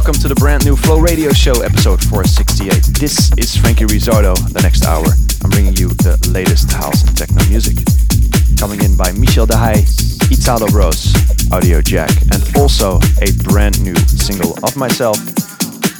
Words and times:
welcome 0.00 0.18
to 0.18 0.28
the 0.28 0.34
brand 0.36 0.64
new 0.64 0.74
Flow 0.74 0.98
Radio 0.98 1.30
Show, 1.30 1.60
episode 1.60 2.00
468. 2.08 2.96
This 2.96 3.30
is 3.36 3.54
Frankie 3.54 3.84
Rizzardo. 3.84 4.32
The 4.48 4.62
next 4.62 4.86
hour, 4.86 5.04
I'm 5.44 5.50
bringing 5.50 5.76
you 5.76 5.92
the 6.00 6.16
latest 6.32 6.72
house 6.72 7.04
and 7.04 7.12
techno 7.12 7.44
music. 7.52 7.76
Coming 8.56 8.80
in 8.80 8.96
by 8.96 9.12
Michel 9.12 9.44
de 9.44 9.52
Heij, 9.52 9.84
Italo 10.32 10.72
Bros, 10.72 11.12
Audio 11.52 11.82
Jack, 11.82 12.08
and 12.32 12.40
also 12.56 12.96
a 13.20 13.28
brand 13.44 13.76
new 13.84 13.94
single 14.08 14.56
of 14.64 14.74
myself 14.74 15.20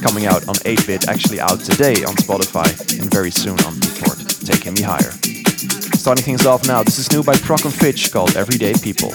coming 0.01 0.25
out 0.25 0.48
on 0.48 0.57
8-Bit, 0.64 1.07
actually 1.07 1.39
out 1.39 1.61
today 1.61 2.01
on 2.09 2.17
Spotify 2.17 2.73
and 2.96 3.12
very 3.12 3.30
soon 3.30 3.61
on 3.69 3.77
Beatport, 3.85 4.17
Taking 4.48 4.73
Me 4.73 4.80
Higher. 4.80 5.12
Starting 6.01 6.25
things 6.25 6.46
off 6.46 6.64
now, 6.67 6.82
this 6.82 6.96
is 6.96 7.12
new 7.12 7.23
by 7.23 7.35
Prok 7.35 7.67
and 7.67 7.75
Fitch 7.75 8.11
called 8.11 8.35
Everyday 8.35 8.73
People. 8.80 9.12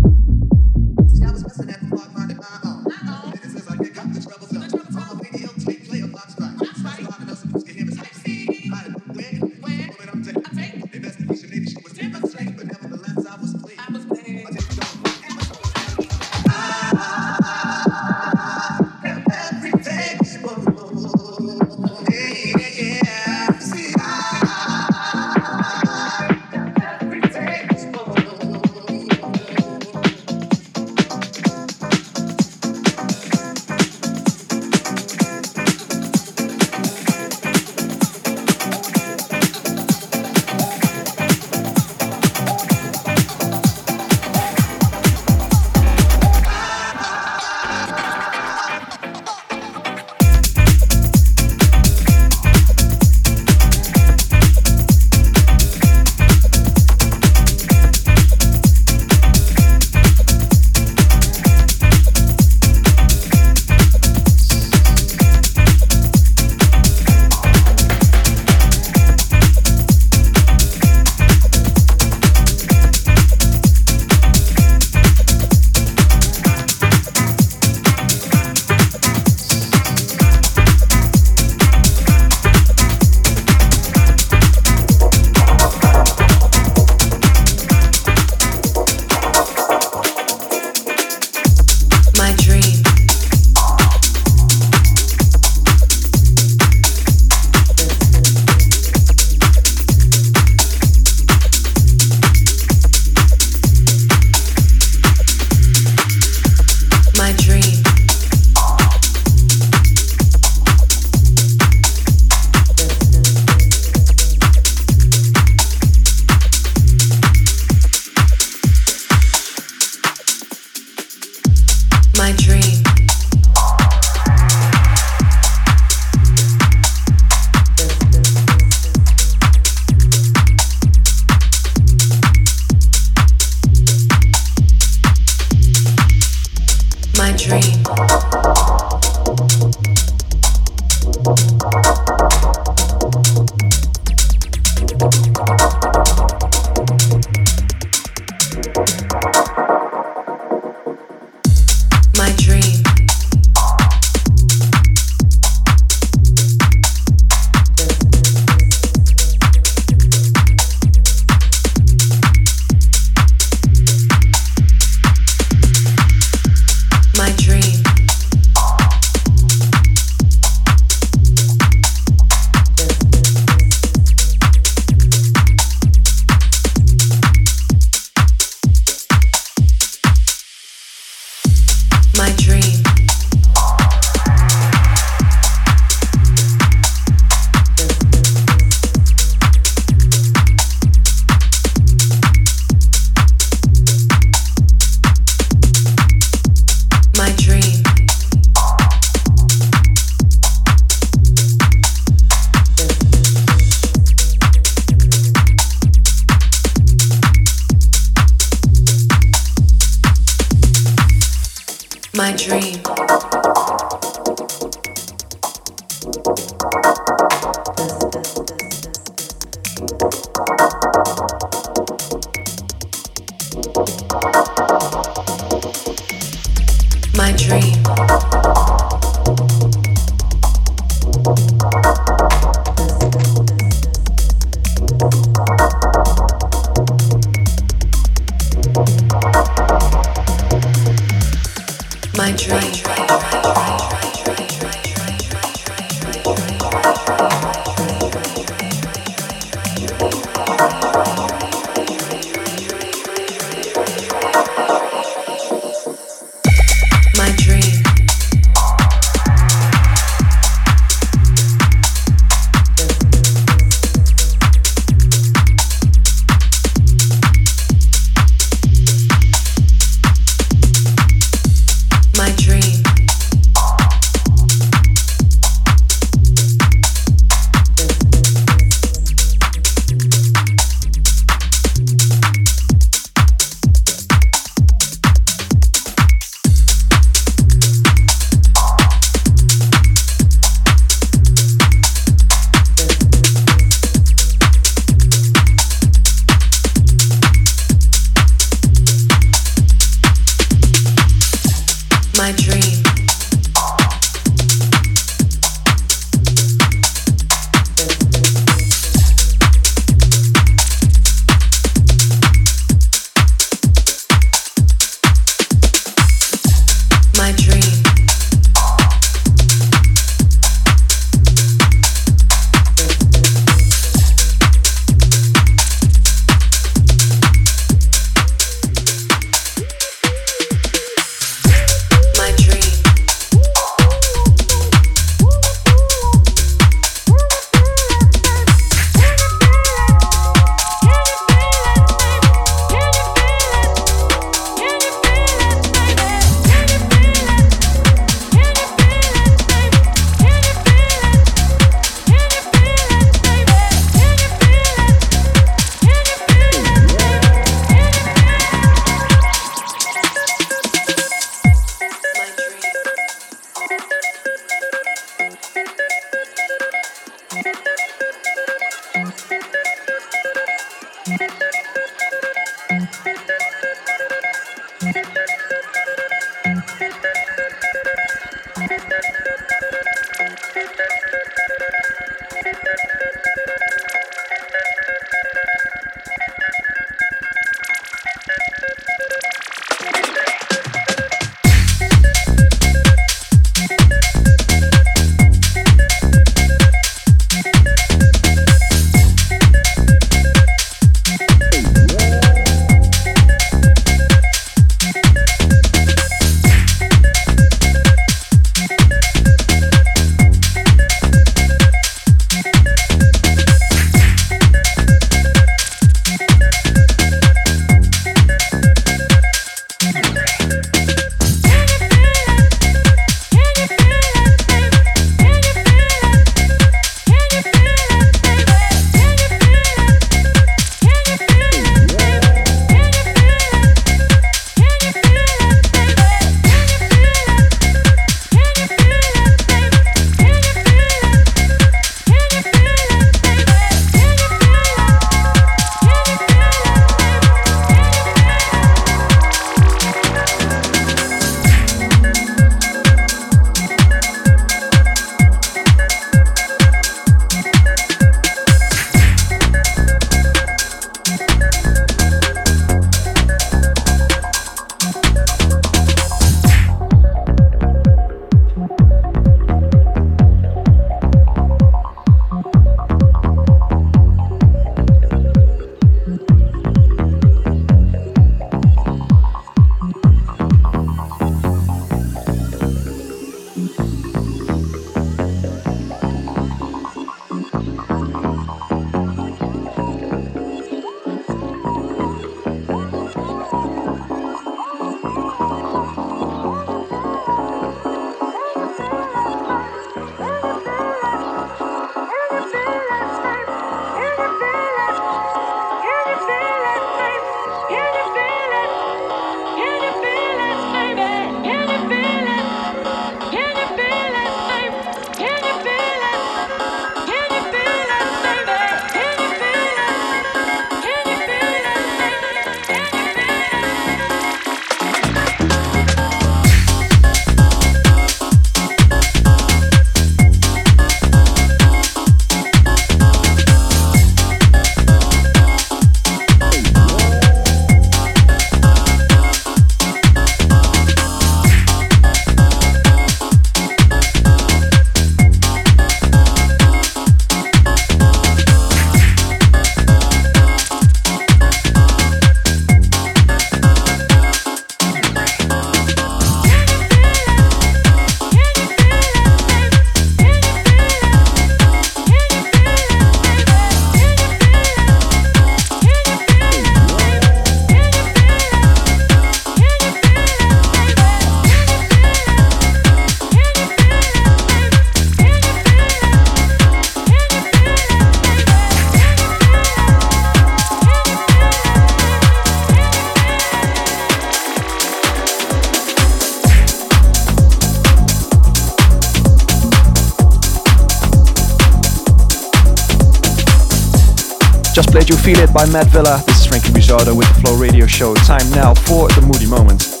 Feel 595.22 595.38
It 595.38 595.54
by 595.54 595.64
Matt 595.66 595.86
Villa. 595.86 596.20
This 596.26 596.40
is 596.40 596.46
Frankie 596.46 596.72
Rizzardo 596.72 597.16
with 597.16 597.28
the 597.28 597.40
Flow 597.42 597.56
Radio 597.56 597.86
Show. 597.86 598.12
Time 598.16 598.50
now 598.50 598.74
for 598.74 599.06
the 599.10 599.20
Moody 599.20 599.46
Moment. 599.46 600.00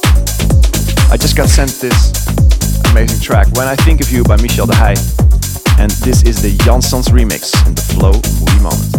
I 1.12 1.16
just 1.16 1.36
got 1.36 1.48
sent 1.48 1.70
this 1.80 2.26
amazing 2.90 3.20
track, 3.20 3.46
When 3.52 3.68
I 3.68 3.76
Think 3.76 4.00
of 4.00 4.10
You 4.10 4.24
by 4.24 4.34
Michel 4.42 4.66
de 4.66 4.72
Heij. 4.72 4.98
And 5.78 5.92
this 6.02 6.24
is 6.24 6.42
the 6.42 6.50
Jansons 6.64 7.06
remix 7.10 7.54
in 7.68 7.76
the 7.76 7.82
Flow 7.82 8.10
Moody 8.40 8.62
Moment. 8.62 8.91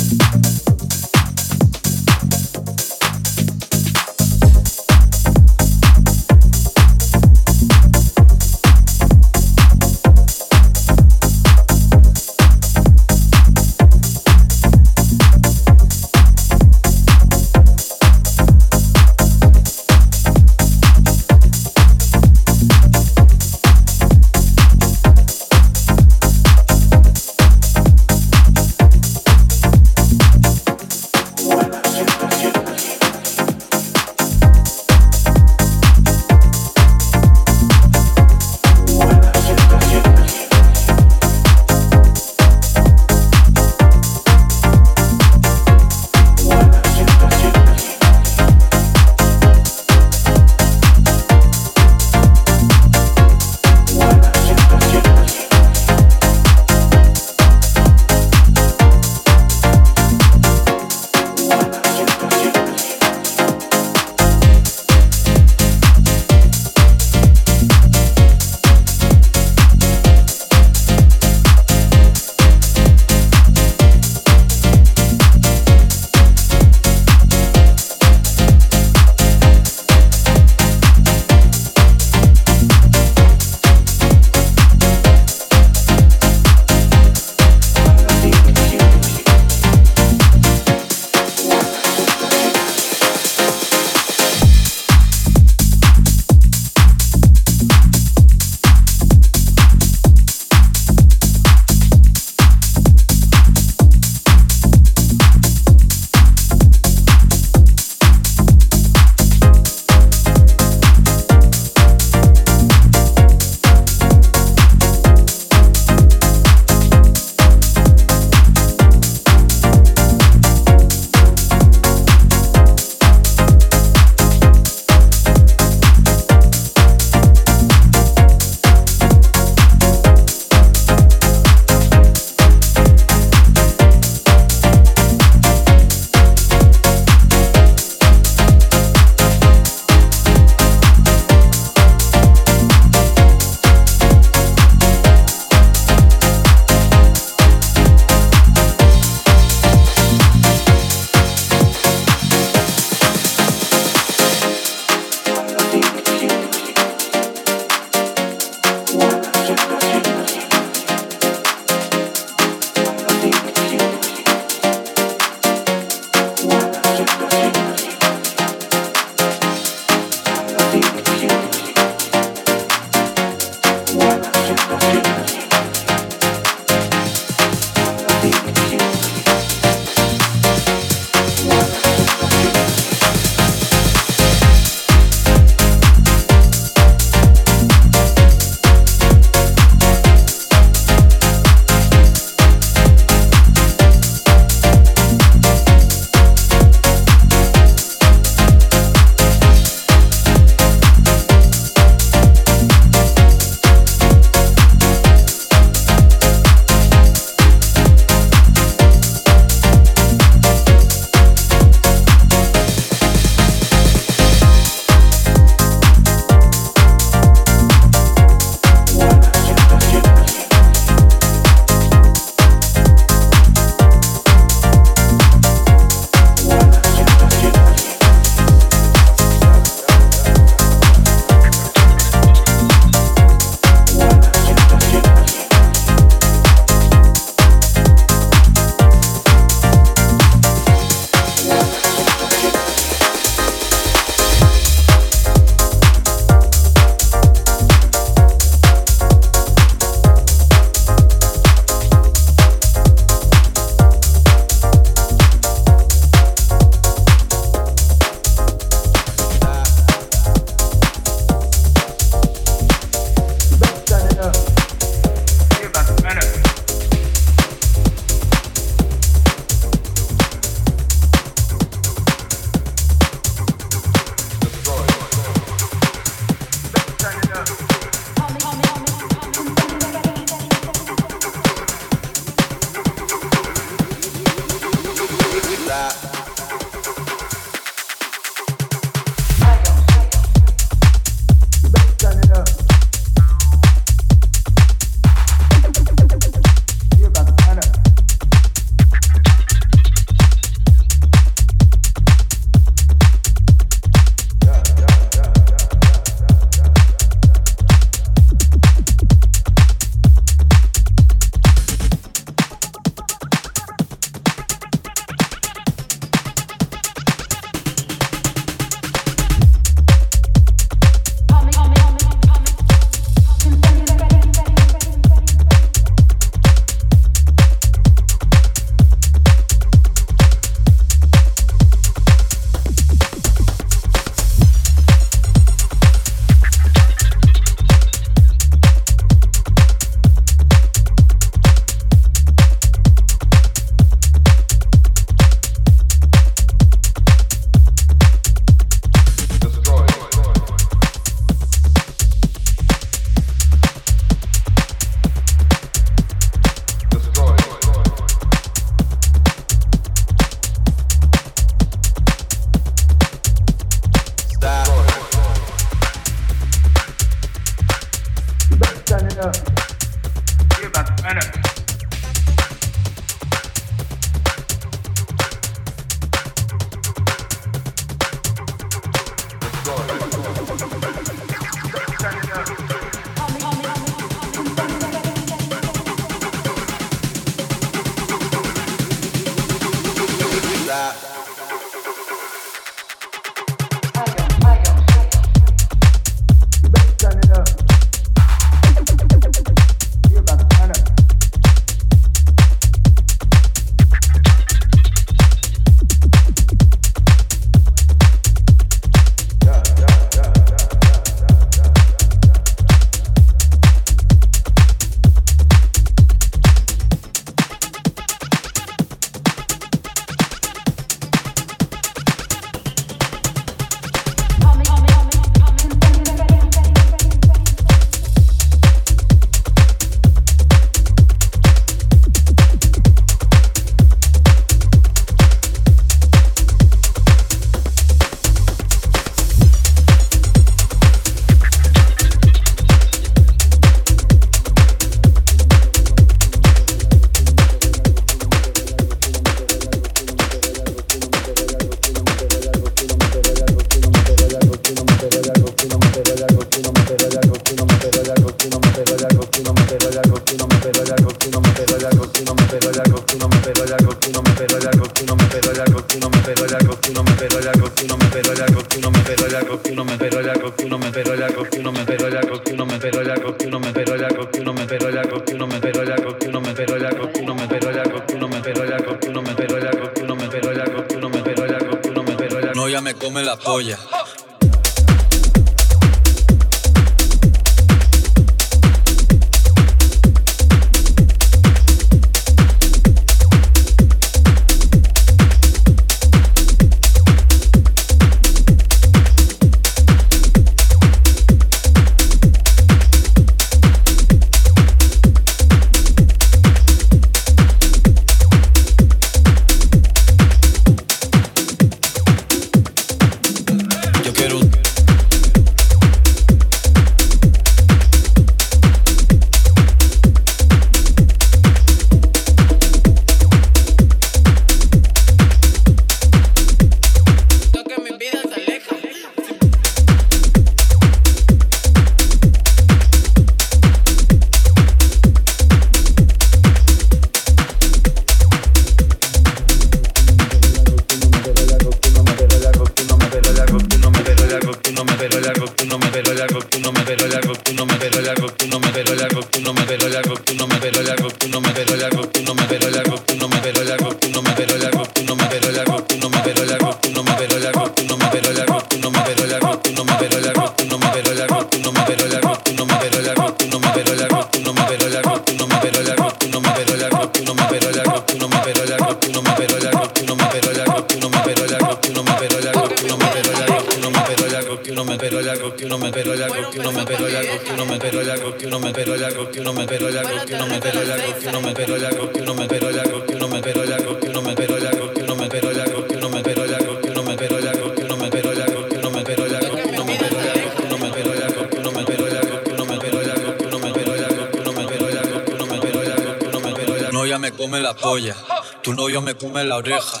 Come 599.14 599.44
la 599.44 599.56
oreja. 599.56 600.00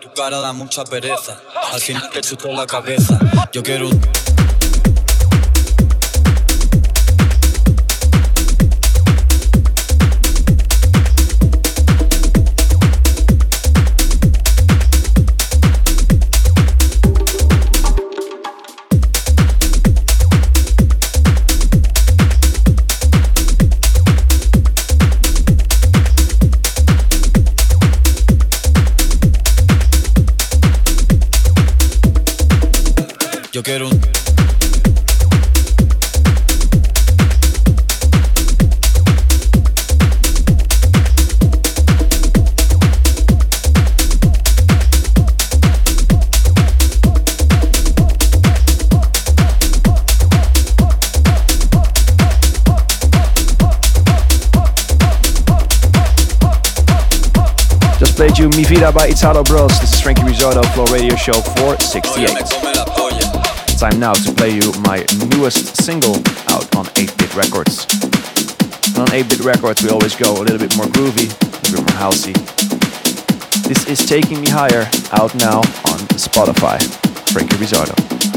Tu 0.00 0.08
cara 0.14 0.40
da 0.40 0.52
mucha 0.52 0.84
pereza. 0.84 1.40
Al 1.72 1.80
final 1.80 2.10
te 2.10 2.20
chuto 2.20 2.48
la 2.48 2.66
cabeza. 2.66 3.18
Yo 3.52 3.62
quiero 3.62 3.88
un 3.88 4.00
Vida 58.90 59.06
by 59.06 59.06
Italo 59.08 59.42
Bros. 59.42 59.78
This 59.80 59.92
is 59.94 60.00
Frankie 60.00 60.22
Rizzardo, 60.22 60.64
Flow 60.74 60.84
Radio 60.86 61.14
Show 61.14 61.32
468. 61.32 62.28
Time 63.78 64.00
now 64.00 64.14
to 64.14 64.32
play 64.32 64.50
you 64.50 64.72
my 64.80 65.04
newest 65.30 65.82
single 65.82 66.16
out 66.48 66.74
on 66.76 66.86
8-Bit 66.96 67.34
Records. 67.34 67.86
And 68.90 68.98
on 68.98 69.08
8-Bit 69.08 69.40
Records 69.40 69.82
we 69.82 69.90
always 69.90 70.14
go 70.14 70.32
a 70.32 70.42
little 70.42 70.58
bit 70.58 70.76
more 70.76 70.86
groovy, 70.86 71.30
a 71.30 71.70
little 71.70 71.84
bit 71.84 71.92
more 71.92 72.00
housey. 72.00 72.34
This 73.68 73.86
is 73.86 74.06
Taking 74.06 74.40
Me 74.40 74.48
Higher, 74.48 74.88
out 75.12 75.34
now 75.36 75.58
on 75.58 75.98
Spotify. 76.18 76.80
Frankie 77.32 77.56
Rizzardo. 77.56 78.29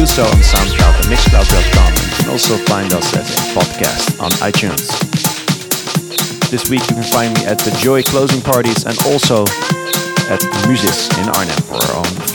Do 0.00 0.06
so 0.06 0.22
on 0.22 0.40
SoundCloud 0.40 0.96
and 0.96 1.12
Mixcloud.com. 1.12 1.92
And 1.92 2.08
you 2.08 2.16
can 2.16 2.30
also 2.30 2.56
find 2.64 2.90
us 2.94 3.14
as 3.14 3.28
a 3.28 3.60
podcast 3.60 4.18
on 4.18 4.30
iTunes. 4.40 4.88
This 6.48 6.70
week 6.70 6.80
you 6.88 6.94
can 6.96 7.02
find 7.02 7.34
me 7.34 7.44
at 7.44 7.58
the 7.58 7.70
Joy 7.82 8.02
closing 8.02 8.40
parties 8.40 8.86
and 8.86 8.96
also 9.04 9.42
at 10.32 10.40
Musis 10.64 11.12
in 11.20 11.28
Arnhem 11.28 11.60
for 11.68 11.76
our 11.84 11.96
own 11.98 12.29